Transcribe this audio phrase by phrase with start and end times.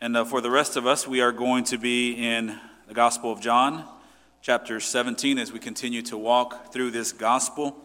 [0.00, 2.56] And uh, for the rest of us, we are going to be in
[2.86, 3.84] the Gospel of John,
[4.40, 7.76] chapter 17, as we continue to walk through this gospel.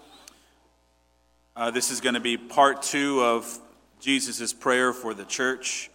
[1.56, 3.58] Uh, this is going to be part two of
[4.00, 5.90] Jesus' prayer for the church.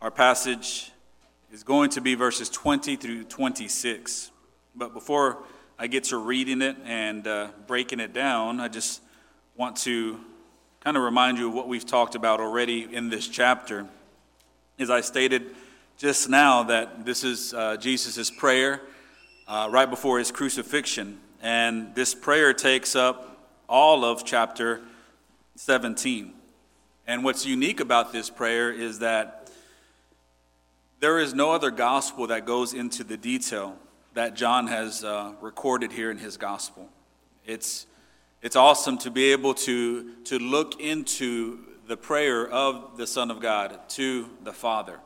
[0.00, 0.90] Our passage
[1.52, 4.30] is going to be verses 20 through 26.
[4.74, 5.36] But before
[5.78, 9.02] I get to reading it and uh, breaking it down, I just
[9.54, 10.18] want to
[10.80, 13.86] kind of remind you of what we've talked about already in this chapter.
[14.80, 15.56] As I stated
[15.96, 18.80] just now, that this is uh, Jesus' prayer
[19.48, 21.18] uh, right before his crucifixion.
[21.42, 24.80] And this prayer takes up all of chapter
[25.56, 26.32] 17.
[27.08, 29.50] And what's unique about this prayer is that
[31.00, 33.74] there is no other gospel that goes into the detail
[34.14, 36.88] that John has uh, recorded here in his gospel.
[37.44, 37.86] It's,
[38.42, 43.40] it's awesome to be able to, to look into the prayer of the Son of
[43.40, 45.00] God to the Father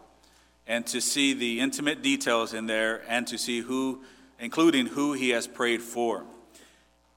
[0.67, 4.03] and to see the intimate details in there and to see who,
[4.41, 6.25] including who he has prayed for.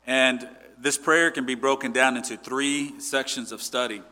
[0.06, 4.04] And this prayer can be broken down into three sections of study.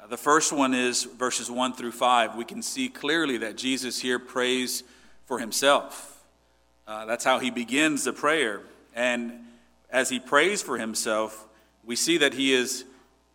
[0.00, 2.36] Uh, the first one is verses 1 through 5.
[2.36, 4.84] We can see clearly that Jesus here prays
[5.26, 6.22] for himself.
[6.86, 8.60] Uh, that's how he begins the prayer.
[8.94, 9.40] And
[9.90, 11.46] as he prays for himself,
[11.84, 12.84] we see that he is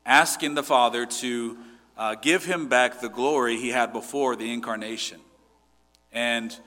[0.10, 1.56] asking the Father to
[1.96, 5.20] uh, give him back the glory he had before the incarnation.
[6.12, 6.58] And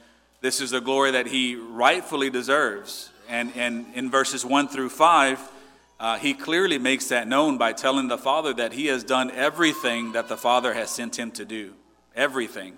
[0.40, 3.10] this is a glory that he rightfully deserves.
[3.28, 5.50] And, and in verses 1 through 5,
[5.98, 10.12] uh, he clearly makes that known by telling the Father that he has done everything
[10.12, 11.74] that the Father has sent him to do.
[12.14, 12.74] Everything.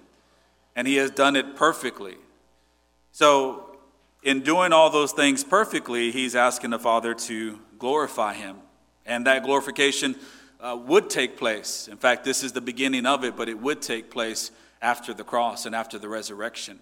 [0.75, 2.17] And he has done it perfectly.
[3.13, 3.77] So,
[4.23, 8.57] in doing all those things perfectly, he's asking the Father to glorify him.
[9.05, 10.17] And that glorification
[10.65, 11.89] uh, would take place.
[11.89, 15.25] In fact, this is the beginning of it, but it would take place after the
[15.25, 16.81] cross and after the resurrection.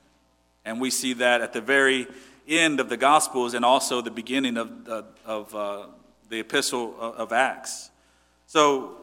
[0.64, 2.06] And we see that at the very
[2.46, 5.86] end of the Gospels and also the beginning of, uh, of uh,
[6.28, 7.90] the epistle of Acts.
[8.46, 8.98] So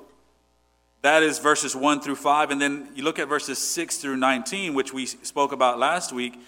[1.01, 2.51] that is verses 1 through 5.
[2.51, 6.39] And then you look at verses 6 through 19, which we spoke about last week.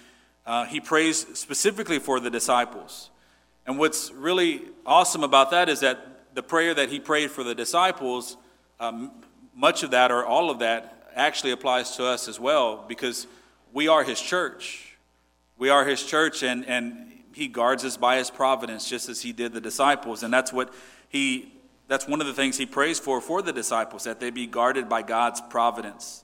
[0.46, 3.10] Uh, he prays specifically for the disciples.
[3.68, 7.56] And what's really awesome about that is that the prayer that he prayed for the
[7.56, 8.38] disciples,
[8.80, 9.12] um,
[9.56, 13.28] much of that or all of that actually applies to us as well because
[13.74, 14.98] we are his church.
[15.58, 19.32] We are his church, and, and he guards us by his providence just as he
[19.32, 20.74] did the disciples and that's what
[21.10, 21.52] he
[21.88, 24.90] that's one of the things he prays for for the disciples that they be guarded
[24.90, 26.24] by god's providence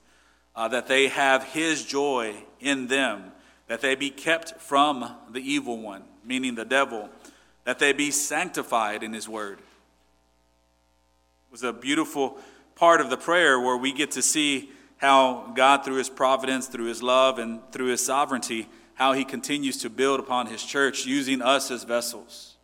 [0.54, 3.32] uh, that they have his joy in them
[3.68, 7.08] that they be kept from the evil one meaning the devil
[7.64, 9.58] that they be sanctified in his word
[11.50, 12.38] was a beautiful
[12.74, 16.86] part of the prayer where we get to see how god through his providence through
[16.86, 21.40] his love and through his sovereignty how he continues to build upon his church using
[21.40, 22.56] us as vessels,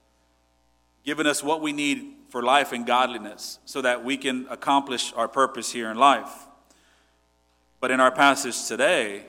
[1.05, 5.29] giving us what we need for life and godliness so that we can accomplish our
[5.29, 6.49] purpose here in life.
[7.79, 9.27] But in our passage today,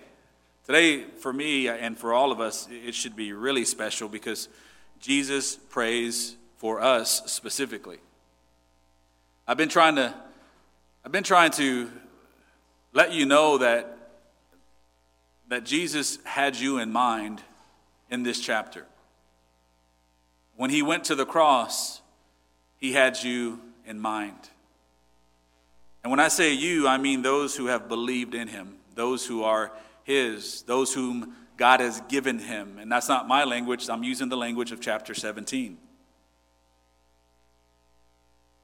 [0.66, 4.50] today for me and for all of us, it should be really special because
[5.00, 8.00] Jesus prays for us specifically.
[9.48, 10.14] I've been trying to
[11.06, 11.92] I've been trying to
[12.94, 13.96] let you know that
[15.50, 17.44] that Jesus had you in mind
[18.10, 18.86] in this chapter.
[20.56, 22.02] When he went to the cross,
[22.78, 24.50] he had you in mind.
[26.04, 29.44] And when I say you, I mean those who have believed in him, those who
[29.44, 29.72] are
[30.04, 32.78] his, those whom God has given him.
[32.80, 35.78] And that's not my language, I'm using the language of chapter 17.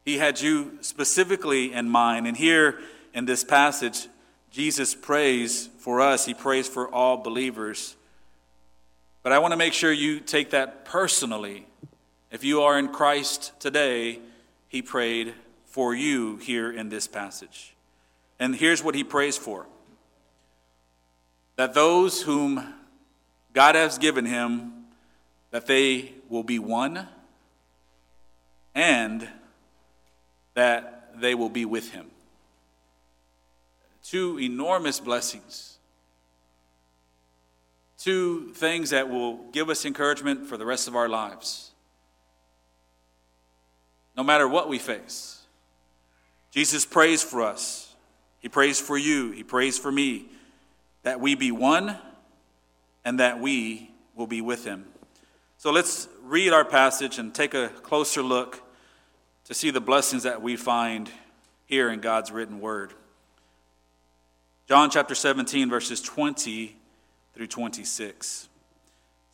[0.04, 2.28] He had you specifically in mind.
[2.28, 2.80] And here
[3.14, 4.08] in this passage,
[4.50, 7.96] Jesus prays for us, he prays for all believers.
[9.24, 11.68] But I want to make sure you take that personally.
[12.32, 14.20] If you are in Christ today,
[14.68, 15.36] he prayed
[15.66, 17.76] for you here in this passage.
[18.40, 19.68] And here's what he prays for
[21.58, 22.74] that those whom
[23.54, 24.86] God has given him,
[25.52, 27.08] that they will be one
[28.74, 29.28] and
[30.54, 32.12] that they will be with him
[34.04, 35.78] two enormous blessings,
[37.98, 41.72] two things that will give us encouragement for the rest of our lives.
[44.18, 45.42] No matter what we face,
[46.52, 47.96] Jesus prays for us.
[48.40, 49.32] He prays for you.
[49.32, 50.26] He prays for me
[51.04, 51.98] that we be one
[53.06, 54.86] and that we will be with him.
[55.58, 58.62] So let's read our passage and take a closer look
[59.52, 61.12] to see the blessings that we find
[61.66, 62.94] here in God's written word.
[64.70, 66.74] John chapter 17, verses 20
[67.34, 68.48] through 26.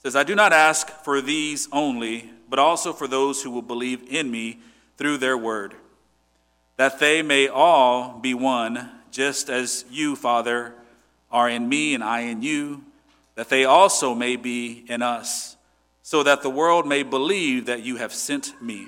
[0.01, 4.11] Says, I do not ask for these only, but also for those who will believe
[4.11, 4.57] in me
[4.97, 5.75] through their word,
[6.77, 10.73] that they may all be one, just as you, Father,
[11.31, 12.83] are in me and I in you,
[13.35, 15.57] that they also may be in us,
[16.01, 18.87] so that the world may believe that you have sent me.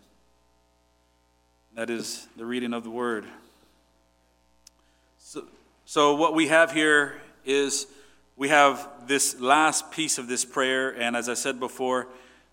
[1.81, 3.25] That is the reading of the word.
[5.17, 5.45] So,
[5.83, 7.87] so, what we have here is
[8.35, 12.07] we have this last piece of this prayer, and as I said before,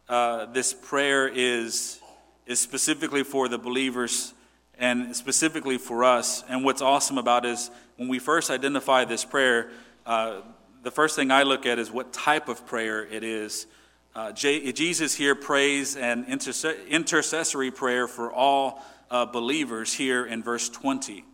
[0.08, 2.00] uh, this prayer is,
[2.46, 4.32] is specifically for the believers
[4.78, 6.42] and specifically for us.
[6.48, 9.68] And what's awesome about it is when we first identify this prayer,
[10.06, 10.40] uh,
[10.82, 13.66] the first thing I look at is what type of prayer it is.
[14.14, 21.24] Uh, Jesus here prays an intercessory prayer for all uh, believers here in verse 20.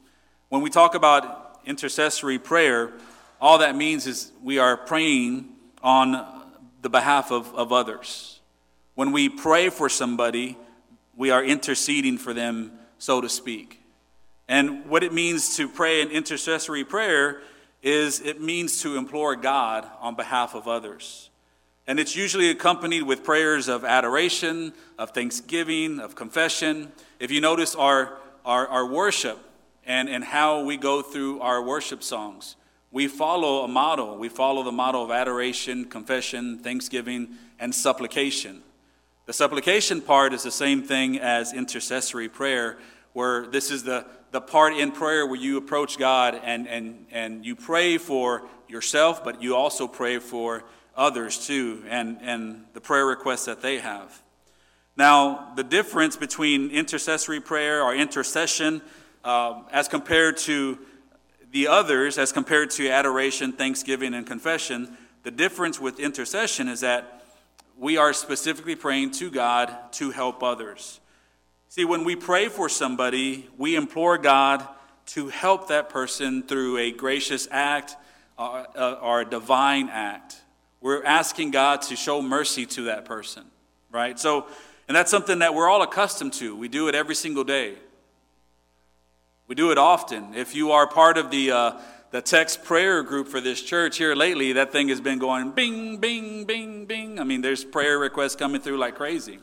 [0.48, 2.92] When we talk about intercessory prayer,
[3.40, 5.48] all that means is we are praying
[5.82, 6.42] on
[6.82, 8.40] the behalf of, of others.
[8.94, 10.56] When we pray for somebody,
[11.16, 13.80] we are interceding for them, so to speak.
[14.48, 17.40] And what it means to pray an intercessory prayer
[17.82, 21.30] is it means to implore God on behalf of others.
[21.86, 26.92] And it's usually accompanied with prayers of adoration, of thanksgiving, of confession.
[27.20, 29.38] If you notice our, our, our, worship
[29.84, 32.56] and, and how we go through our worship songs,
[32.90, 34.16] we follow a model.
[34.16, 38.62] We follow the model of adoration, confession, thanksgiving, and supplication.
[39.26, 42.78] The supplication part is the same thing as intercessory prayer,
[43.12, 47.44] where this is the, the part in prayer where you approach God and, and, and
[47.44, 50.64] you pray for yourself, but you also pray for
[50.96, 54.22] others too, and, and the prayer requests that they have.
[54.96, 58.80] Now, the difference between intercessory prayer or intercession
[59.24, 60.78] uh, as compared to
[61.50, 67.24] the others, as compared to adoration, thanksgiving, and confession, the difference with intercession is that
[67.76, 71.00] we are specifically praying to God to help others.
[71.68, 74.66] See, when we pray for somebody, we implore God
[75.06, 77.96] to help that person through a gracious act
[78.38, 80.36] or, uh, or a divine act.
[80.84, 83.44] We're asking God to show mercy to that person,
[83.90, 84.20] right?
[84.20, 84.44] So,
[84.86, 86.54] and that's something that we're all accustomed to.
[86.54, 87.76] We do it every single day.
[89.46, 90.34] We do it often.
[90.34, 94.14] If you are part of the, uh, the text prayer group for this church here
[94.14, 97.18] lately, that thing has been going bing, bing, bing, bing.
[97.18, 99.38] I mean, there's prayer requests coming through like crazy.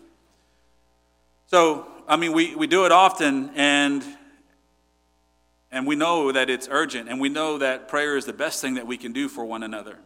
[1.48, 4.06] So, I mean, we, we do it often, and,
[5.72, 8.76] and we know that it's urgent, and we know that prayer is the best thing
[8.76, 9.98] that we can do for one another.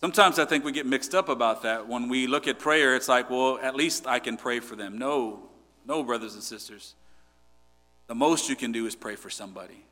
[0.00, 1.86] Sometimes I think we get mixed up about that.
[1.86, 4.96] When we look at prayer, it's like, well, at least I can pray for them.
[4.96, 5.50] No,
[5.86, 6.94] no, brothers and sisters.
[8.06, 9.84] The most you can do is pray for somebody.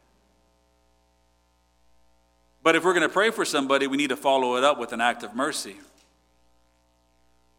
[2.62, 4.92] But if we're going to pray for somebody, we need to follow it up with
[4.92, 5.76] an act of mercy.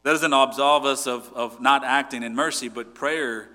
[0.03, 3.49] That doesn't absolve us of, of not acting in mercy, but prayer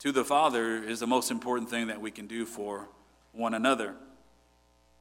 [0.00, 2.88] to the Father is the most important thing that we can do for
[3.32, 3.94] one another.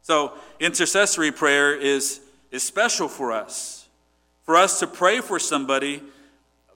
[0.02, 2.22] So, intercessory prayer is
[2.56, 3.88] is special for us.
[4.44, 6.02] For us to pray for somebody,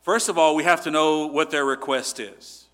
[0.02, 2.68] first of all, we have to know what their request is.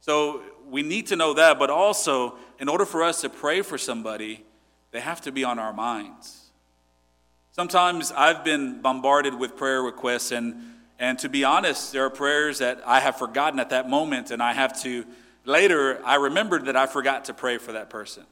[0.00, 3.76] So we need to know that, but also, in order for us to pray for
[3.76, 4.44] somebody,
[4.92, 6.50] they have to be on our minds.
[7.52, 10.54] Sometimes I've been bombarded with prayer requests, and,
[10.98, 14.42] and to be honest, there are prayers that I have forgotten at that moment, and
[14.42, 15.04] I have to,
[15.44, 18.24] later, I remembered that I forgot to pray for that person.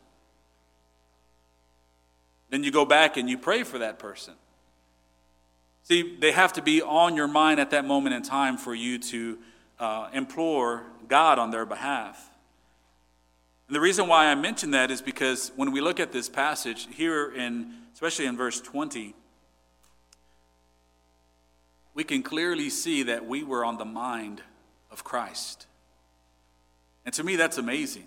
[2.50, 4.34] Then you go back and you pray for that person.
[5.82, 8.98] See, they have to be on your mind at that moment in time for you
[8.98, 9.38] to
[9.78, 12.30] uh, implore God on their behalf.
[13.68, 16.88] And the reason why I mention that is because when we look at this passage
[16.92, 19.14] here in especially in verse 20,
[21.94, 24.42] we can clearly see that we were on the mind
[24.90, 25.66] of Christ.
[27.06, 28.04] And to me, that's amazing.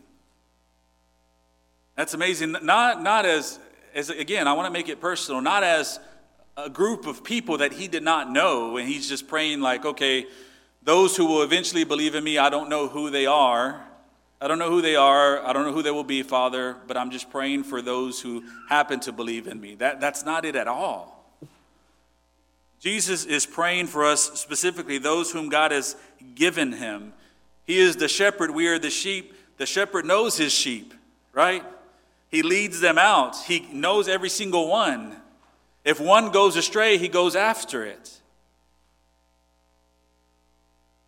[1.96, 2.52] That's amazing.
[2.62, 3.58] Not, not as,
[3.94, 6.00] as, again, I want to make it personal, not as
[6.58, 10.28] a group of people that he did not know, and he's just praying, like, okay,
[10.84, 13.82] those who will eventually believe in me, I don't know who they are.
[14.42, 15.46] I don't know who they are.
[15.46, 18.44] I don't know who they will be, Father, but I'm just praying for those who
[18.70, 19.76] happen to believe in me.
[19.76, 21.18] That, that's not it at all.
[22.80, 25.98] Jesus is praying for us specifically, those whom God has
[26.36, 27.12] given him.
[27.66, 29.34] He is the shepherd, we are the sheep.
[29.58, 30.94] The shepherd knows his sheep,
[31.34, 31.64] right?
[32.30, 35.16] He leads them out, he knows every single one.
[35.84, 38.20] If one goes astray, he goes after it.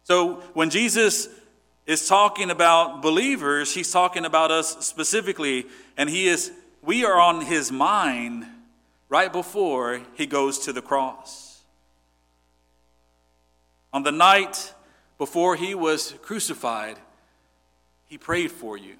[0.03, 1.27] So when Jesus
[1.85, 6.51] is talking about believers, he's talking about us specifically, and he is
[6.81, 8.45] we are on his mind
[9.09, 11.61] right before he goes to the cross.
[13.93, 14.73] On the night
[15.17, 16.97] before he was crucified,
[18.07, 18.95] he prayed for you.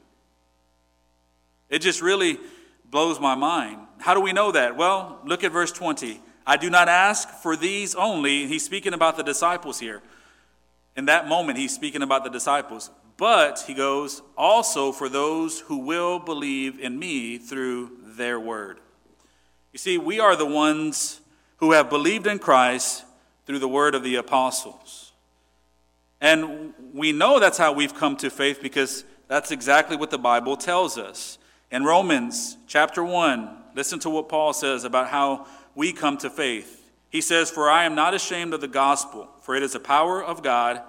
[1.71, 2.37] It just really
[2.91, 3.79] blows my mind.
[3.97, 4.75] How do we know that?
[4.77, 6.21] Well, look at verse 20.
[6.45, 8.45] I do not ask for these only.
[8.45, 10.01] He's speaking about the disciples here.
[10.97, 12.91] In that moment, he's speaking about the disciples.
[13.15, 18.79] But, he goes, also for those who will believe in me through their word.
[19.71, 21.21] You see, we are the ones
[21.57, 23.05] who have believed in Christ
[23.45, 25.13] through the word of the apostles.
[26.19, 30.57] And we know that's how we've come to faith because that's exactly what the Bible
[30.57, 31.37] tells us.
[31.71, 36.91] In Romans chapter 1, listen to what Paul says about how we come to faith.
[37.09, 40.21] He says, For I am not ashamed of the gospel, for it is the power
[40.21, 40.81] of God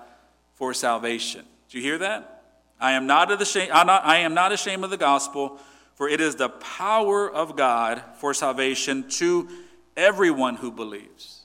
[0.55, 1.45] for salvation.
[1.69, 2.43] Do you hear that?
[2.81, 5.61] I am not, ashamed, I am not ashamed of the gospel,
[5.95, 9.49] for it is the power of God for salvation to
[9.97, 11.43] everyone who believes.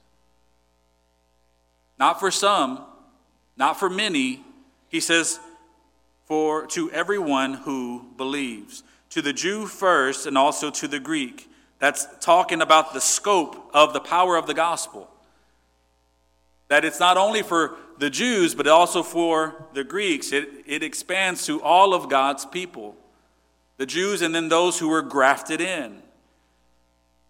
[1.99, 2.83] Not for some,
[3.55, 4.43] not for many.
[4.89, 5.39] He says,
[6.25, 8.83] for to everyone who believes
[9.17, 11.49] to the Jew first and also to the Greek.
[11.79, 15.09] That's talking about the scope of the power of the gospel.
[16.67, 20.31] That it's not only for the Jews, but also for the Greeks.
[20.31, 22.95] It, it expands to all of God's people
[23.77, 26.03] the Jews and then those who were grafted in.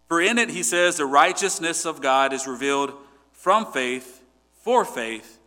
[0.09, 2.91] For in it, he says, the righteousness of God is revealed
[3.31, 4.21] from faith
[4.61, 5.39] for faith,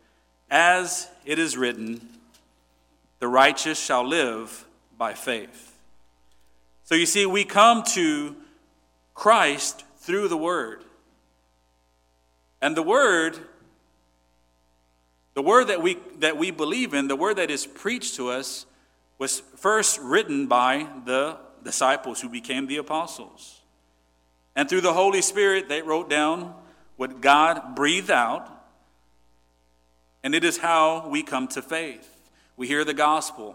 [0.50, 2.00] as it is written,
[3.18, 4.64] the righteous shall live
[4.96, 5.69] by faith.
[6.90, 8.34] So you see, we come to
[9.14, 10.82] Christ through the Word.
[12.60, 13.38] And the Word,
[15.34, 18.66] the Word that we, that we believe in, the Word that is preached to us,
[19.18, 23.60] was first written by the disciples who became the apostles.
[24.56, 26.56] And through the Holy Spirit, they wrote down
[26.96, 28.50] what God breathed out.
[30.24, 32.32] And it is how we come to faith.
[32.56, 33.54] We hear the gospel.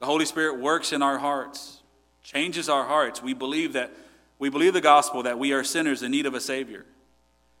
[0.00, 1.77] The Holy Spirit works in our hearts
[2.28, 3.22] changes our hearts.
[3.22, 3.90] We believe that
[4.38, 6.84] we believe the gospel that we are sinners in need of a savior.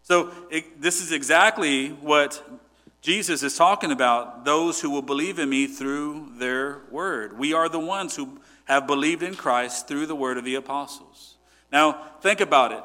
[0.02, 2.42] So it, this is exactly what
[3.00, 7.38] Jesus is talking about those who will believe in me through their word.
[7.38, 11.36] We are the ones who have believed in Christ through the word of the apostles.
[11.72, 12.84] Now, think about it.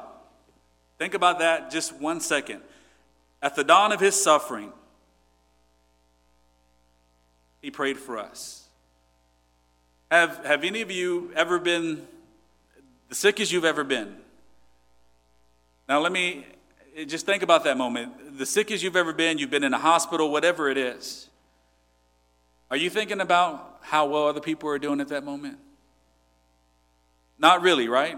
[0.98, 2.62] Think about that just one second.
[3.42, 4.72] At the dawn of his suffering,
[7.60, 8.63] he prayed for us.
[10.14, 12.06] Have, have any of you ever been
[13.08, 14.14] the sickest you've ever been?
[15.88, 16.46] Now, let me
[17.08, 18.38] just think about that moment.
[18.38, 21.28] The sickest you've ever been, you've been in a hospital, whatever it is.
[22.70, 25.58] Are you thinking about how well other people are doing at that moment?
[27.36, 28.16] Not really, right?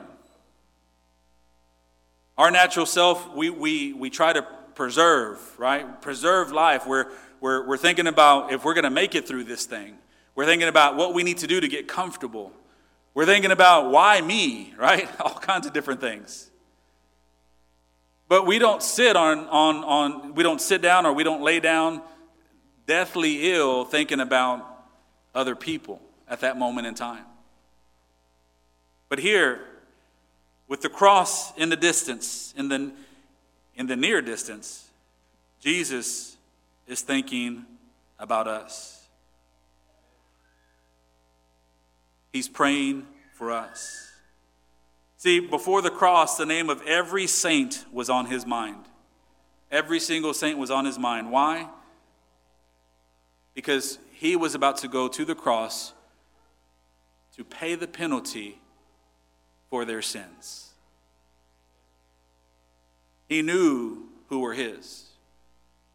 [2.36, 4.42] Our natural self, we, we, we try to
[4.74, 6.02] preserve, right?
[6.02, 6.86] Preserve life.
[6.86, 7.06] We're,
[7.40, 9.96] we're, we're thinking about if we're going to make it through this thing.
[10.36, 12.52] We're thinking about what we need to do to get comfortable.
[13.14, 15.08] We're thinking about why me, right?
[15.20, 16.50] All kinds of different things.
[18.28, 21.58] But we don't sit on, on, on we don't sit down or we don't lay
[21.60, 22.02] down
[22.86, 24.64] deathly ill thinking about
[25.34, 27.24] other people at that moment in time.
[29.08, 29.60] But here,
[30.68, 32.92] with the cross in the distance, in the,
[33.76, 34.88] in the near distance,
[35.60, 36.36] Jesus
[36.88, 37.64] is thinking
[38.18, 38.95] about us.
[42.32, 44.10] He's praying for us.
[45.16, 48.84] See, before the cross, the name of every saint was on his mind.
[49.70, 51.30] Every single saint was on his mind.
[51.32, 51.68] Why?
[53.54, 55.92] Because he was about to go to the cross
[57.36, 58.58] to pay the penalty
[59.68, 60.70] for their sins.
[63.28, 65.10] He knew who were his.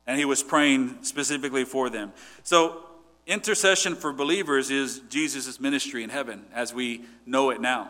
[0.05, 2.11] And he was praying specifically for them.
[2.43, 2.83] So,
[3.31, 7.89] intercession for believers is Jesus' ministry in heaven as we know it now.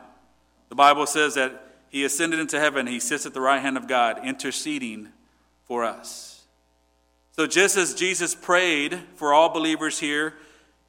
[0.69, 3.87] The Bible says that he ascended into heaven, he sits at the right hand of
[3.87, 5.09] God, interceding
[5.65, 6.43] for us.
[7.31, 10.35] So, just as Jesus prayed for all believers here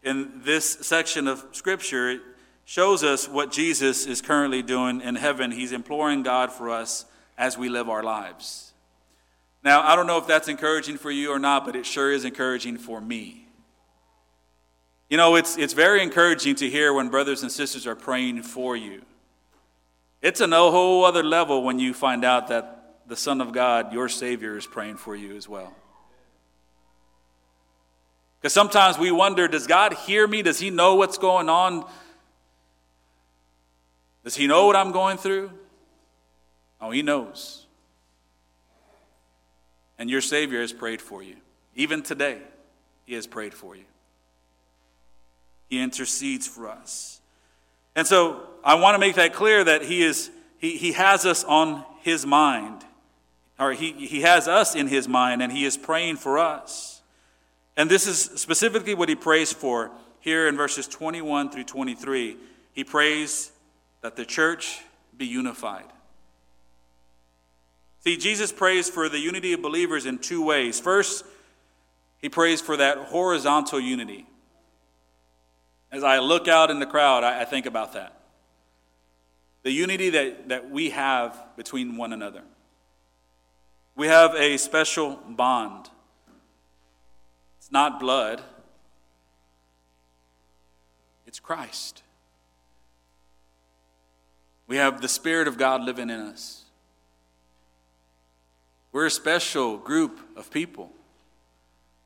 [0.02, 2.20] in this section of Scripture, it
[2.64, 5.50] shows us what Jesus is currently doing in heaven.
[5.50, 7.06] He's imploring God for us
[7.38, 8.72] as we live our lives.
[9.64, 12.24] Now, I don't know if that's encouraging for you or not, but it sure is
[12.24, 13.41] encouraging for me.
[15.12, 18.74] You know, it's, it's very encouraging to hear when brothers and sisters are praying for
[18.74, 19.02] you.
[20.22, 24.08] It's a whole other level when you find out that the Son of God, your
[24.08, 25.76] Savior, is praying for you as well.
[28.40, 30.40] Because sometimes we wonder does God hear me?
[30.40, 31.86] Does He know what's going on?
[34.24, 35.50] Does He know what I'm going through?
[36.80, 37.66] Oh, He knows.
[39.98, 41.36] And your Savior has prayed for you.
[41.74, 42.38] Even today,
[43.04, 43.84] He has prayed for you.
[45.72, 47.22] He intercedes for us.
[47.96, 51.44] And so I want to make that clear that He, is, he, he has us
[51.44, 52.84] on His mind,
[53.58, 57.00] or he, he has us in His mind, and He is praying for us.
[57.74, 62.36] And this is specifically what He prays for here in verses 21 through 23.
[62.74, 63.50] He prays
[64.02, 64.82] that the church
[65.16, 65.86] be unified.
[68.00, 70.78] See, Jesus prays for the unity of believers in two ways.
[70.78, 71.24] First,
[72.20, 74.26] he prays for that horizontal unity.
[75.92, 78.16] As I look out in the crowd, I, I think about that.
[79.62, 82.42] The unity that, that we have between one another.
[83.94, 85.90] We have a special bond.
[87.58, 88.42] It's not blood,
[91.26, 92.02] it's Christ.
[94.66, 96.64] We have the Spirit of God living in us.
[98.90, 100.92] We're a special group of people.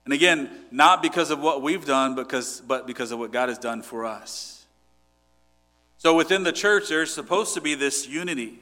[0.06, 3.58] And again, not because of what we've done, because, but because of what God has
[3.58, 4.64] done for us.
[5.98, 8.60] So within the church, there's supposed to be this unity.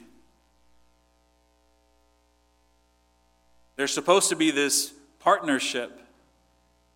[3.75, 6.01] There's supposed to be this partnership,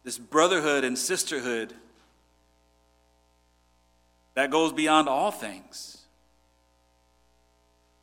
[0.04, 1.72] this brotherhood and sisterhood
[4.34, 5.98] that goes beyond all things.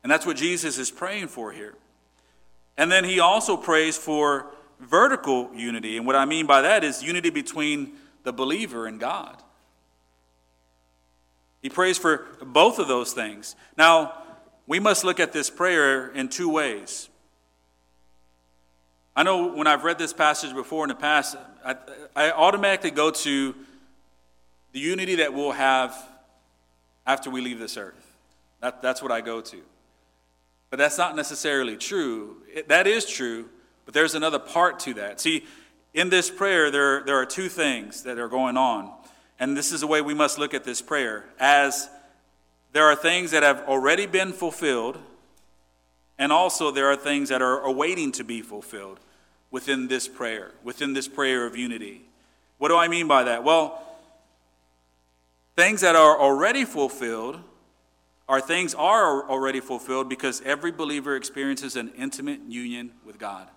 [0.01, 1.75] And that's what Jesus is praying for here.
[2.77, 5.97] And then he also prays for vertical unity.
[5.97, 9.41] And what I mean by that is unity between the believer and God.
[11.61, 13.55] He prays for both of those things.
[13.77, 14.13] Now,
[14.67, 17.09] we must look at this prayer in two ways.
[19.15, 21.35] I know when I've read this passage before in the past,
[21.65, 21.75] I,
[22.15, 23.55] I automatically go to
[24.73, 25.95] the unity that we'll have
[27.05, 28.15] after we leave this earth.
[28.61, 29.57] That, that's what I go to.
[30.69, 32.37] But that's not necessarily true.
[32.53, 33.49] It, that is true,
[33.87, 35.21] but there's another part to that.
[35.21, 35.45] See,
[35.93, 38.91] in this prayer, there, there are two things that are going on.
[39.39, 41.89] And this is the way we must look at this prayer as
[42.73, 44.97] there are things that have already been fulfilled,
[46.19, 48.99] and also there are things that are awaiting to be fulfilled
[49.51, 52.01] within this prayer, within this prayer of unity.
[52.57, 53.45] What do I mean by that?
[53.45, 53.81] Well,
[55.55, 57.39] things that are already fulfilled
[58.27, 63.47] are things are already fulfilled because every believer experiences an intimate union with God.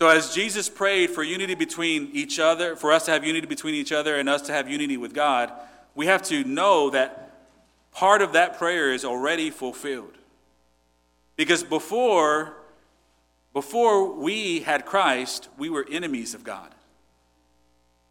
[0.00, 3.74] So, as Jesus prayed for unity between each other, for us to have unity between
[3.74, 5.52] each other and us to have unity with God,
[5.94, 7.34] we have to know that
[7.92, 10.16] part of that prayer is already fulfilled.
[11.36, 12.56] Because before,
[13.52, 16.74] before we had Christ, we were enemies of God.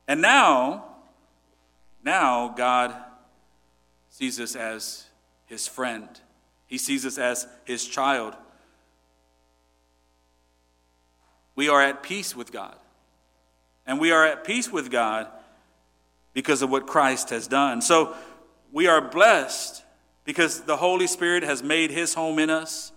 [0.08, 0.86] And now,
[2.04, 2.94] now God
[4.12, 5.08] sees us as
[5.48, 6.08] his friend,
[6.68, 8.36] he sees us as his child.
[11.60, 12.78] We are at peace with God.
[13.86, 15.28] And we are at peace with God
[16.32, 17.82] because of what Christ has done.
[17.82, 18.16] So
[18.72, 19.84] we are blessed
[20.24, 22.94] because the Holy Spirit has made his home in us,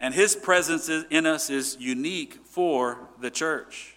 [0.00, 3.96] and his presence in us is unique for the church.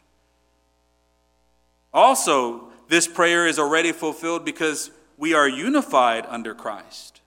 [1.92, 7.20] Also, this prayer is already fulfilled because we are unified under Christ.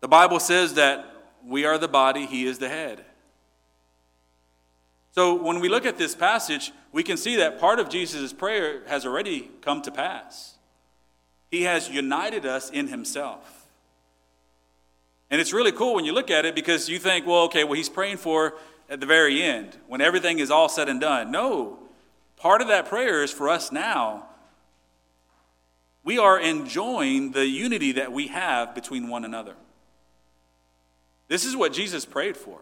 [0.00, 3.04] The Bible says that we are the body, He is the head.
[5.16, 8.82] So when we look at this passage, we can see that part of Jesus' prayer
[8.86, 10.56] has already come to pass.
[11.50, 13.66] He has united us in Himself.
[15.30, 17.72] And it's really cool when you look at it because you think, well, okay, well,
[17.72, 18.54] He's praying for
[18.90, 21.30] at the very end, when everything is all said and done.
[21.30, 21.78] No,
[22.36, 24.26] part of that prayer is for us now
[26.04, 29.56] we are enjoying the unity that we have between one another.
[31.26, 32.60] This is what Jesus prayed for.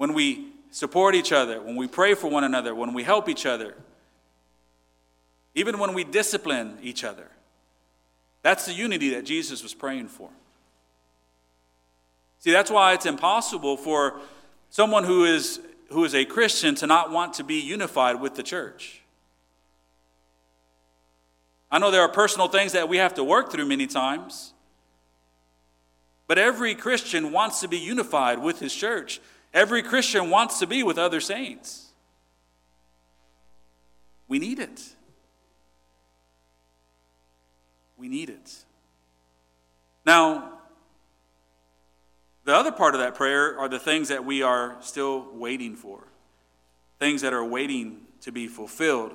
[0.00, 3.44] When we support each other, when we pray for one another, when we help each
[3.44, 3.74] other,
[5.54, 7.28] even when we discipline each other.
[8.40, 10.30] That's the unity that Jesus was praying for.
[12.38, 14.18] See, that's why it's impossible for
[14.70, 15.60] someone who is,
[15.90, 19.02] who is a Christian to not want to be unified with the church.
[21.70, 24.54] I know there are personal things that we have to work through many times,
[26.26, 29.20] but every Christian wants to be unified with his church.
[29.52, 31.88] Every Christian wants to be with other saints.
[34.28, 34.80] We need it.
[37.98, 38.64] We need it.
[40.06, 40.52] Now,
[42.44, 46.04] the other part of that prayer are the things that we are still waiting for,
[46.98, 49.12] things that are waiting to be fulfilled.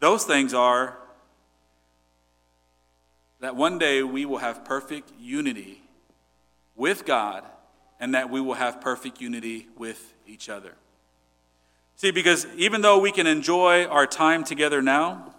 [0.00, 0.98] Those things are
[3.40, 5.82] that one day we will have perfect unity
[6.74, 7.44] with God
[8.02, 10.72] and that we will have perfect unity with each other.
[11.94, 15.36] See, because even though we can enjoy our time together now,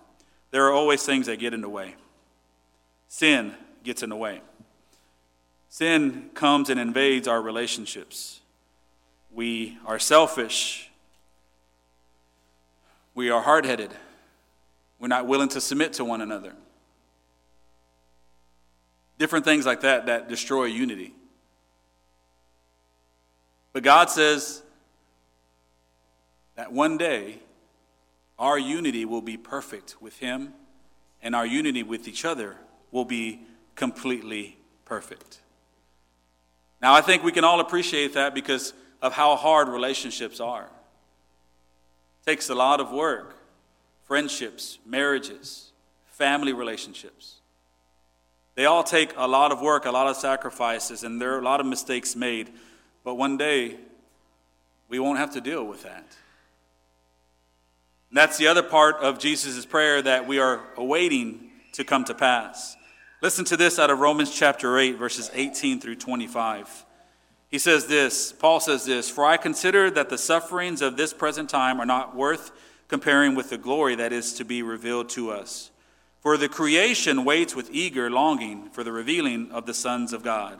[0.51, 1.95] there are always things that get in the way.
[3.09, 4.39] Sin gets in the way.
[5.67, 8.39] Sin comes and invades our relationships.
[9.29, 10.89] We are selfish.
[13.13, 13.91] We are hard headed.
[14.99, 16.53] We're not willing to submit to one another.
[19.19, 21.13] Different things like that that destroy unity.
[23.73, 24.61] But God says
[26.55, 27.39] that one day
[28.37, 30.53] our unity will be perfect with Him,
[31.21, 32.55] and our unity with each other
[32.91, 33.41] will be
[33.75, 35.39] completely perfect.
[36.81, 40.65] Now, I think we can all appreciate that because of how hard relationships are.
[40.65, 43.37] It takes a lot of work
[44.03, 45.71] friendships, marriages,
[46.11, 47.37] family relationships.
[48.55, 51.43] They all take a lot of work, a lot of sacrifices, and there are a
[51.43, 52.51] lot of mistakes made.
[53.03, 53.77] But one day,
[54.89, 56.05] we won't have to deal with that.
[58.09, 62.13] And that's the other part of Jesus' prayer that we are awaiting to come to
[62.13, 62.75] pass.
[63.21, 66.85] Listen to this out of Romans chapter 8, verses 18 through 25.
[67.49, 71.49] He says this, Paul says this, For I consider that the sufferings of this present
[71.49, 72.51] time are not worth
[72.87, 75.71] comparing with the glory that is to be revealed to us.
[76.19, 80.59] For the creation waits with eager longing for the revealing of the sons of God.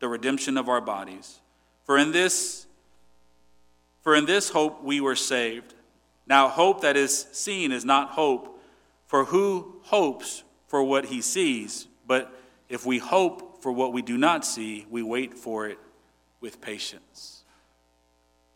[0.00, 1.40] the redemption of our bodies.
[1.84, 2.66] For in this
[4.02, 5.74] for in this hope we were saved.
[6.26, 8.60] Now hope that is seen is not hope,
[9.06, 11.86] for who hopes for what he sees?
[12.06, 12.32] But
[12.68, 15.78] if we hope for what we do not see, we wait for it
[16.40, 17.44] with patience.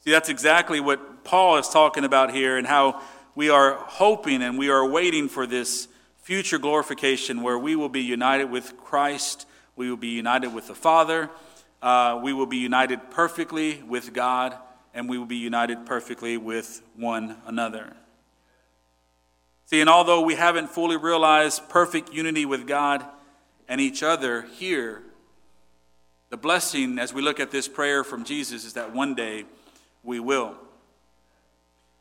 [0.05, 3.00] See, that's exactly what Paul is talking about here and how
[3.35, 8.02] we are hoping and we are waiting for this future glorification where we will be
[8.02, 9.46] united with Christ,
[9.77, 11.31] we will be united with the Father,
[11.81, 14.57] uh, we will be united perfectly with God,
[14.95, 17.95] and we will be united perfectly with one another.
[19.67, 23.05] See, and although we haven't fully realized perfect unity with God
[23.69, 25.03] and each other here,
[26.29, 29.45] the blessing as we look at this prayer from Jesus is that one day
[30.03, 30.57] we will.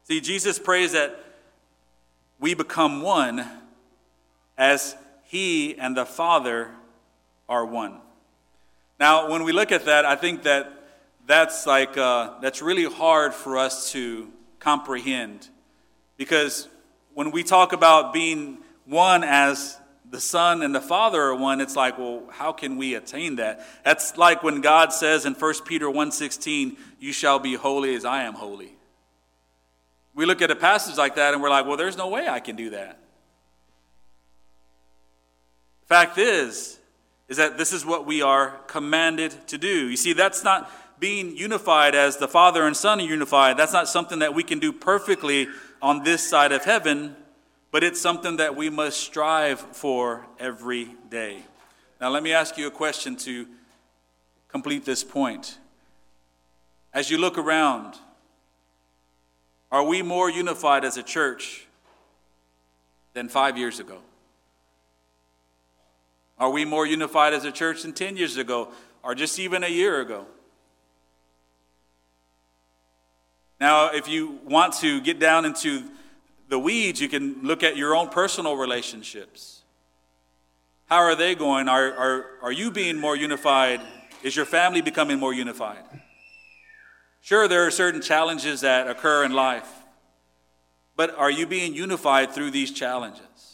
[0.03, 1.17] See, Jesus prays that
[2.39, 3.47] we become one
[4.57, 6.71] as He and the Father
[7.51, 7.99] are one.
[8.97, 10.71] Now, when we look at that, I think that
[11.27, 15.49] that's like uh, that's really hard for us to comprehend
[16.15, 16.69] because
[17.13, 19.77] when we talk about being one as
[20.09, 23.65] the Son and the Father are one, it's like, well, how can we attain that?
[23.83, 28.23] That's like when God says in 1 Peter 1.16, you shall be holy as I
[28.23, 28.75] am holy.
[30.13, 32.39] We look at a passage like that and we're like, well, there's no way I
[32.39, 32.99] can do that.
[35.87, 36.77] Fact is,
[37.31, 39.89] is that this is what we are commanded to do.
[39.89, 43.57] You see, that's not being unified as the Father and Son are unified.
[43.57, 45.47] That's not something that we can do perfectly
[45.81, 47.15] on this side of heaven
[47.71, 51.43] but it's something that we must strive for every day.
[51.99, 53.47] Now, let me ask you a question to
[54.49, 55.57] complete this point.
[56.93, 57.95] As you look around,
[59.71, 61.65] are we more unified as a church
[63.13, 63.99] than five years ago?
[66.41, 68.69] Are we more unified as a church than 10 years ago
[69.03, 70.25] or just even a year ago?
[73.59, 75.83] Now, if you want to get down into
[76.49, 79.61] the weeds, you can look at your own personal relationships.
[80.87, 81.69] How are they going?
[81.69, 83.79] Are, are, are you being more unified?
[84.23, 85.83] Is your family becoming more unified?
[87.21, 89.69] Sure, there are certain challenges that occur in life,
[90.95, 93.50] but are you being unified through these challenges?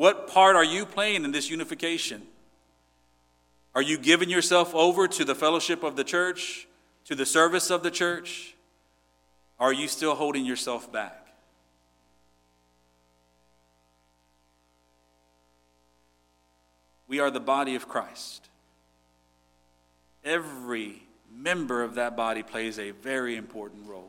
[0.00, 2.22] What part are you playing in this unification?
[3.74, 6.66] Are you giving yourself over to the fellowship of the church,
[7.04, 8.54] to the service of the church?
[9.58, 11.26] Are you still holding yourself back?
[17.06, 18.48] We are the body of Christ.
[20.24, 24.08] Every member of that body plays a very important role.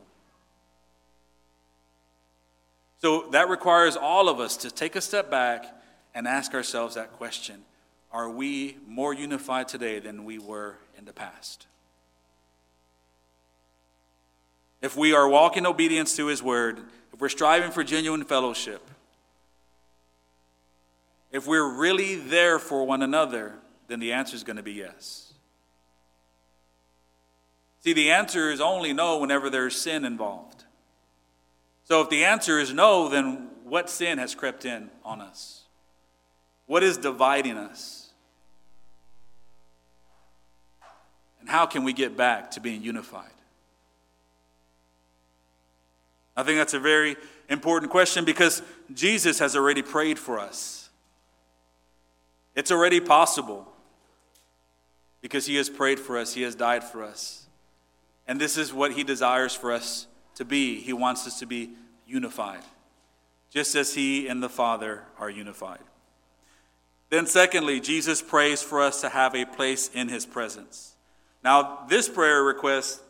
[3.01, 5.79] So that requires all of us to take a step back
[6.13, 7.63] and ask ourselves that question
[8.11, 11.67] Are we more unified today than we were in the past?
[14.81, 16.79] If we are walking obedience to His word,
[17.13, 18.81] if we're striving for genuine fellowship,
[21.31, 23.55] if we're really there for one another,
[23.87, 25.33] then the answer is going to be yes.
[27.83, 30.65] See, the answer is only no whenever there's sin involved.
[31.85, 35.60] So if the answer is no, then what sin has crept in on us?
[36.71, 38.11] What is dividing us?
[41.41, 43.33] And how can we get back to being unified?
[46.33, 47.17] I think that's a very
[47.49, 48.61] important question because
[48.93, 50.89] Jesus has already prayed for us.
[52.55, 53.67] It's already possible
[55.19, 57.47] because he has prayed for us, he has died for us.
[58.29, 60.79] And this is what he desires for us to be.
[60.79, 61.71] He wants us to be
[62.07, 62.63] unified,
[63.49, 65.81] just as he and the Father are unified.
[67.11, 70.95] Then, secondly, Jesus prays for us to have a place in his presence.
[71.43, 73.01] Now, this prayer request,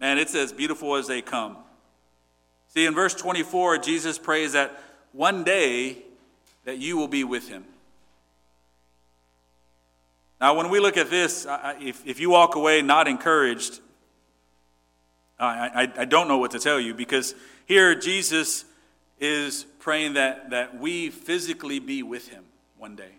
[0.00, 1.58] man, it's as beautiful as they come.
[2.68, 5.98] See, in verse 24, Jesus prays that one day
[6.64, 7.66] that you will be with him.
[10.40, 11.46] Now, when we look at this,
[11.78, 13.80] if, if you walk away not encouraged,
[15.38, 17.34] I, I, don't know what to tell you because
[17.66, 18.64] here Jesus
[19.20, 22.44] is praying that, that we physically be with him
[22.78, 23.12] one day.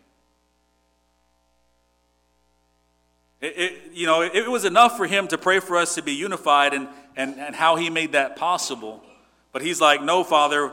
[3.43, 6.13] It, it, you know, it was enough for him to pray for us to be
[6.13, 9.03] unified and, and, and how he made that possible.
[9.51, 10.71] But he's like, no, Father,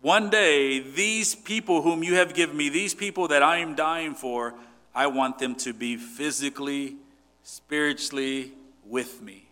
[0.00, 4.16] one day, these people whom you have given me, these people that I am dying
[4.16, 4.54] for,
[4.92, 6.96] I want them to be physically,
[7.44, 8.50] spiritually
[8.84, 9.44] with me.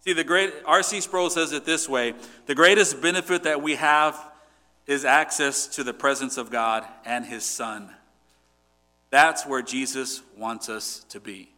[0.00, 1.00] See, the great R.C.
[1.00, 4.22] Sproul says it this way the greatest benefit that we have
[4.86, 7.88] is access to the presence of God and his Son.
[9.10, 11.50] That's where Jesus wants us to be.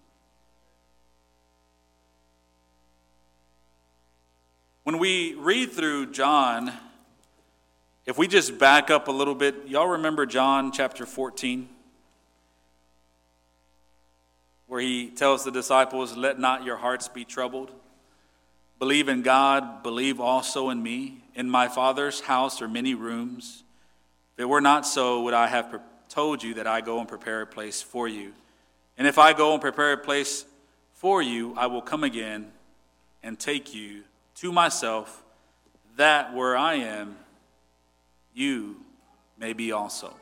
[4.84, 6.72] When we read through John,
[8.06, 11.68] if we just back up a little bit, y'all remember John chapter 14?
[14.66, 17.72] Where he tells the disciples, Let not your hearts be troubled.
[18.78, 21.24] Believe in God, believe also in me.
[21.34, 23.62] In my Father's house are many rooms.
[24.36, 25.70] If it were not so, would I have
[26.10, 28.32] told you that I go and prepare a place for you.
[28.98, 30.44] And if I go and prepare a place
[30.92, 32.52] for you, I will come again
[33.22, 34.02] and take you
[34.36, 35.22] to myself,
[35.96, 37.16] that where I am,
[38.34, 38.76] you
[39.38, 40.14] may be also.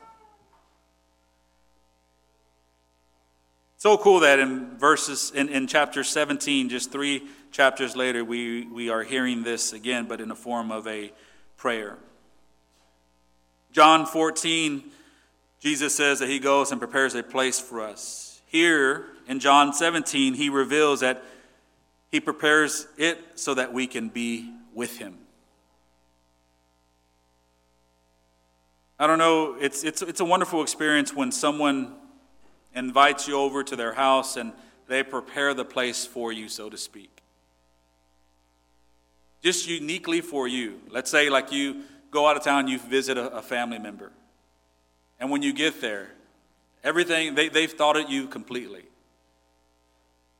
[3.77, 8.89] So cool that in verses in, in chapter 17, just three chapters later, we, we
[8.89, 11.13] are hearing this again, but in the form of a
[11.55, 11.97] prayer.
[13.71, 14.83] John 14
[15.59, 18.41] Jesus says that he goes and prepares a place for us.
[18.45, 21.23] Here in John 17, he reveals that
[22.11, 25.17] he prepares it so that we can be with him.
[28.97, 31.93] I don't know, it's, it's, it's a wonderful experience when someone
[32.73, 34.51] invites you over to their house and
[34.87, 37.21] they prepare the place for you, so to speak.
[39.41, 40.81] Just uniquely for you.
[40.89, 44.11] Let's say, like you go out of town, you visit a, a family member.
[45.19, 46.09] And when you get there,
[46.83, 48.83] everything, they, they've thought of you completely.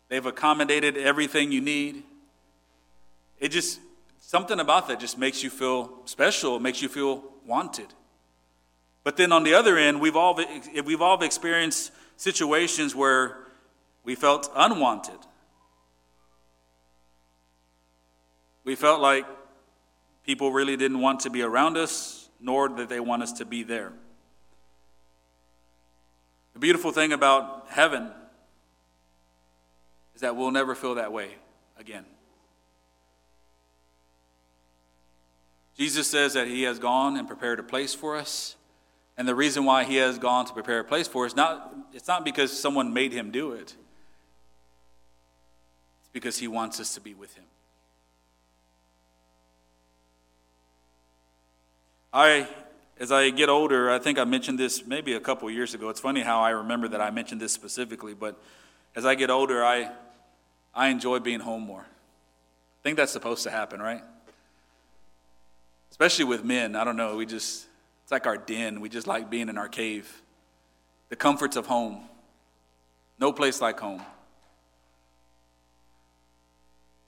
[0.07, 2.03] They've accommodated everything you need.
[3.39, 3.79] It just,
[4.19, 7.87] something about that just makes you feel special, makes you feel wanted.
[9.03, 10.39] But then on the other end, we've all,
[10.85, 13.37] we've all experienced situations where
[14.03, 15.19] we felt unwanted.
[18.63, 19.25] We felt like
[20.25, 23.63] people really didn't want to be around us, nor did they want us to be
[23.63, 23.93] there.
[26.59, 28.11] The beautiful thing about heaven
[30.13, 31.29] is that we'll never feel that way
[31.77, 32.03] again.
[35.77, 38.57] Jesus says that he has gone and prepared a place for us.
[39.15, 42.09] And the reason why he has gone to prepare a place for us, not, it's
[42.09, 43.73] not because someone made him do it,
[46.01, 47.45] it's because he wants us to be with him.
[52.11, 52.49] I,
[52.99, 55.89] as I get older, I think I mentioned this maybe a couple years ago.
[55.89, 58.37] It's funny how I remember that I mentioned this specifically, but
[58.93, 59.89] as I get older, I,
[60.75, 61.81] I enjoy being home more.
[61.81, 64.03] I think that's supposed to happen, right?
[65.91, 66.75] Especially with men.
[66.75, 67.15] I don't know.
[67.15, 67.67] We just,
[68.03, 68.81] it's like our den.
[68.81, 70.21] We just like being in our cave.
[71.07, 72.01] The comforts of home.
[73.17, 74.01] No place like home.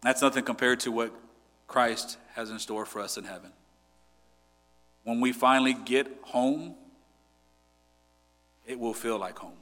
[0.03, 1.13] That's nothing compared to what
[1.67, 3.51] Christ has in store for us in heaven
[5.03, 6.75] when we finally get home,
[8.65, 9.57] it will feel like home.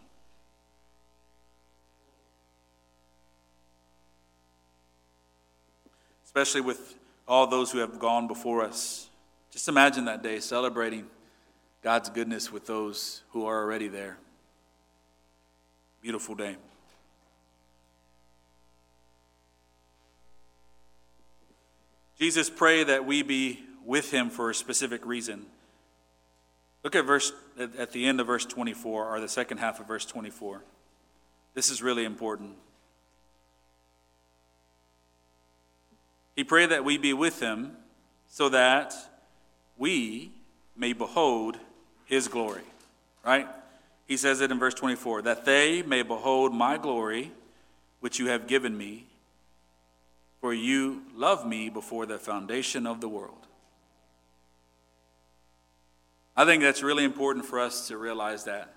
[6.25, 6.95] Especially with
[7.27, 9.09] all those who have gone before us.
[9.51, 11.07] Just imagine that day celebrating
[11.81, 14.17] God's goodness with those who are already there.
[16.01, 16.57] Beautiful day.
[22.19, 25.45] Jesus, pray that we be with him for a specific reason.
[26.83, 30.05] Look at verse at the end of verse 24 or the second half of verse
[30.05, 30.63] 24.
[31.53, 32.55] This is really important.
[36.35, 37.75] He prayed that we be with him
[38.29, 38.93] so that
[39.77, 40.31] we
[40.77, 41.57] may behold
[42.05, 42.63] his glory.
[43.25, 43.47] Right?
[44.07, 47.31] He says it in verse 24 that they may behold my glory,
[47.99, 49.05] which you have given me,
[50.39, 53.38] for you loved me before the foundation of the world.
[56.39, 58.73] I think that's really important for us to realize that.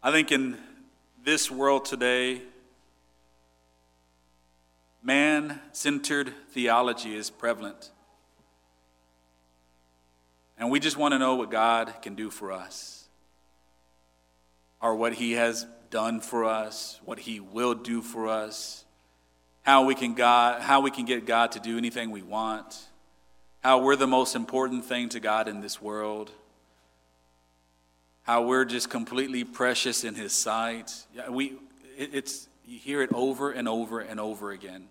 [0.00, 0.56] I think in
[1.24, 2.42] this world today,
[5.02, 7.90] man centered theology is prevalent.
[10.56, 13.08] And we just want to know what God can do for us,
[14.80, 18.84] or what He has done for us, what He will do for us,
[19.62, 22.80] how we can, God, how we can get God to do anything we want,
[23.60, 26.30] how we're the most important thing to God in this world
[28.24, 30.92] how we're just completely precious in his sight.
[31.14, 31.58] Yeah, we,
[31.96, 34.86] it, it's, you hear it over and over and over again.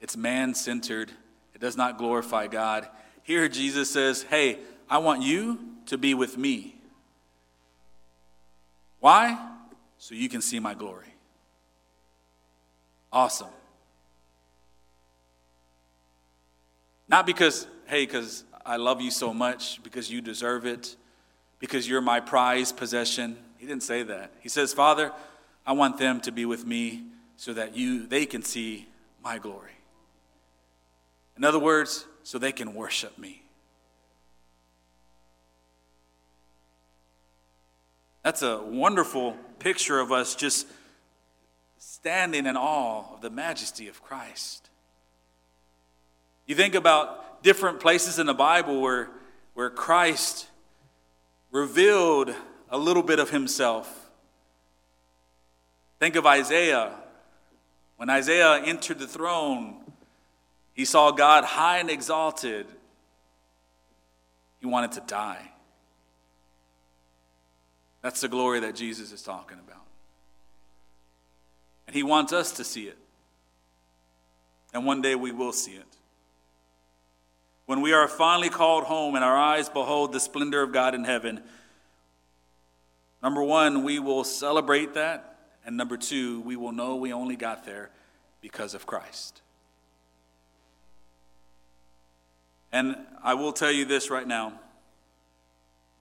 [0.00, 1.10] It's man centered,
[1.54, 2.88] it does not glorify God.
[3.22, 6.76] Here, Jesus says, Hey, I want you to be with me.
[9.00, 9.38] Why?
[9.98, 11.06] So you can see my glory.
[13.12, 13.48] Awesome.
[17.08, 20.96] Not because, hey, because I love you so much, because you deserve it
[21.60, 23.36] because you're my prized possession.
[23.58, 24.32] He didn't say that.
[24.40, 25.12] He says, Father,
[25.64, 27.04] I want them to be with me
[27.36, 28.88] so that you they can see
[29.22, 29.70] my glory.
[31.36, 33.42] In other words, so they can worship me.
[38.22, 40.66] That's a wonderful picture of us just
[41.78, 44.68] standing in awe of the majesty of Christ.
[46.46, 49.08] You think about different places in the Bible where,
[49.54, 50.49] where Christ
[51.50, 52.34] revealed
[52.68, 54.10] a little bit of himself.
[55.98, 56.92] Think of Isaiah.
[57.96, 59.76] When Isaiah entered the throne,
[60.72, 62.66] he saw God high and exalted.
[64.60, 65.50] He wanted to die.
[68.02, 69.82] That's the glory that Jesus is talking about.
[71.86, 72.96] And he wants us to see it.
[74.72, 75.89] And one day we will see it.
[77.70, 81.04] When we are finally called home and our eyes behold the splendor of God in
[81.04, 81.40] heaven,
[83.22, 85.36] number one, we will celebrate that.
[85.64, 87.90] And number two, we will know we only got there
[88.40, 89.40] because of Christ.
[92.72, 94.54] And I will tell you this right now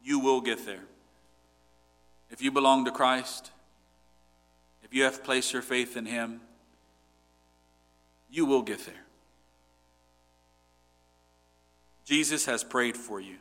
[0.04, 0.86] you will get there.
[2.32, 3.52] If you belong to Christ,
[4.84, 6.42] if you have placed your faith in Him,
[8.28, 9.06] you will get there.
[12.10, 13.36] Jesus has prayed for you.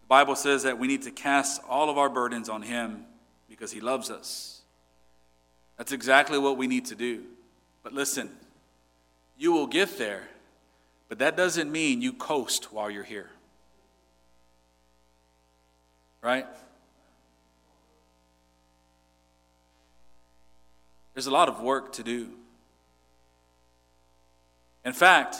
[0.00, 3.04] The Bible says that we need to cast all of our burdens on Him
[3.46, 4.62] because He loves us.
[5.76, 7.24] That's exactly what we need to do.
[7.82, 8.30] But listen,
[9.36, 10.22] you will get there,
[11.10, 13.28] but that doesn't mean you coast while you're here.
[16.22, 16.46] Right?
[21.12, 22.30] There's a lot of work to do.
[24.86, 25.36] In fact,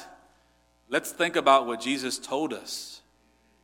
[0.89, 3.01] Let's think about what Jesus told us.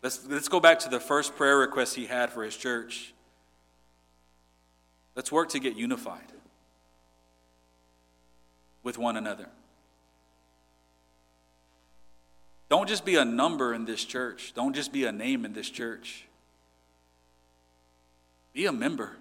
[0.03, 3.13] Let's, let's go back to the first prayer request he had for his church.
[5.15, 6.33] Let's work to get unified.
[8.83, 9.47] with one another.
[12.71, 14.53] Don't just be a number in this church.
[14.55, 16.27] Don't just be a name in this church.
[18.53, 19.17] Be a member.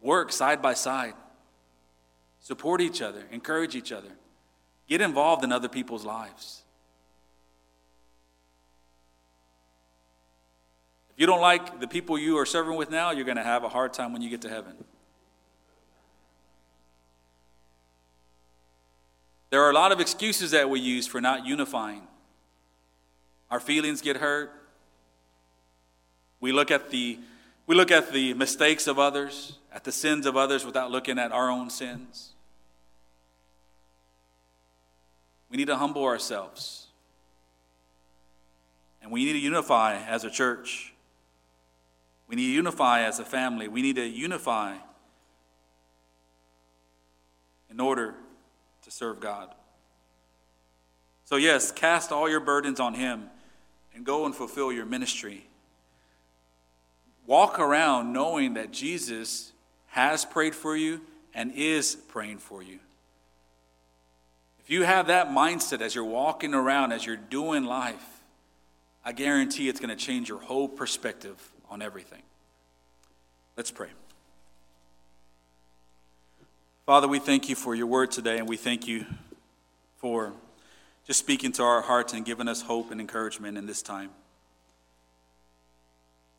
[0.00, 1.14] Work side by side.
[2.40, 3.24] Support each other.
[3.32, 4.10] Encourage each other.
[4.88, 6.62] Get involved in other people's lives.
[11.10, 13.64] If you don't like the people you are serving with now, you're going to have
[13.64, 14.74] a hard time when you get to heaven.
[19.50, 22.02] There are a lot of excuses that we use for not unifying.
[23.50, 24.52] Our feelings get hurt.
[26.40, 27.18] We look at the
[27.66, 31.32] we look at the mistakes of others, at the sins of others without looking at
[31.32, 32.35] our own sins.
[35.50, 36.86] We need to humble ourselves.
[39.02, 40.92] And we need to unify as a church.
[42.28, 43.68] We need to unify as a family.
[43.68, 44.76] We need to unify
[47.70, 48.14] in order
[48.82, 49.54] to serve God.
[51.24, 53.30] So, yes, cast all your burdens on Him
[53.94, 55.46] and go and fulfill your ministry.
[57.26, 59.52] Walk around knowing that Jesus
[59.88, 61.00] has prayed for you
[61.34, 62.78] and is praying for you.
[64.66, 68.04] If you have that mindset as you're walking around, as you're doing life,
[69.04, 71.36] I guarantee it's going to change your whole perspective
[71.70, 72.22] on everything.
[73.56, 73.90] Let's pray.
[76.84, 79.06] Father, we thank you for your word today, and we thank you
[79.98, 80.32] for
[81.06, 84.10] just speaking to our hearts and giving us hope and encouragement in this time.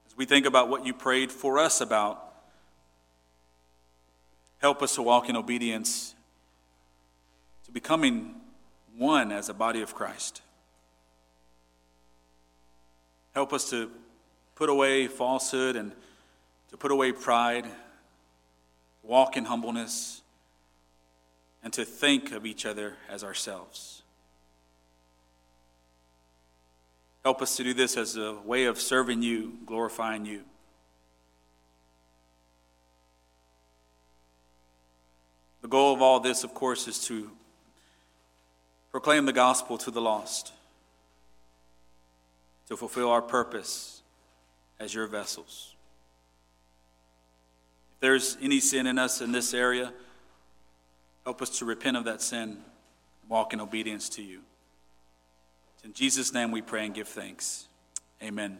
[0.06, 2.22] As we think about what you prayed for us about,
[4.58, 6.14] help us to walk in obedience
[7.68, 8.34] to becoming
[8.98, 10.42] one as a body of Christ.
[13.36, 13.92] Help us to
[14.56, 15.92] put away falsehood and
[16.72, 17.68] to put away pride,
[19.04, 20.22] walk in humbleness
[21.62, 24.02] and to think of each other as ourselves.
[27.24, 30.42] Help us to do this as a way of serving you, glorifying you.
[35.62, 37.30] The goal of all this, of course, is to
[38.98, 40.54] proclaim the gospel to the lost,
[42.68, 44.02] to fulfill our purpose
[44.80, 45.76] as your vessels.
[47.96, 49.94] If there's any sin in us in this area,
[51.28, 52.58] Help us to repent of that sin and
[53.28, 54.40] walk in obedience to you.
[55.84, 57.68] In Jesus' name we pray and give thanks.
[58.24, 58.60] Amen.